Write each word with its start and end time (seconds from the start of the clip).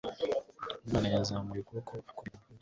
umwana 0.83 1.07
yazamuye 1.13 1.59
ukuboko 1.61 1.91
akubita 2.09 2.35
imbwa 2.37 2.59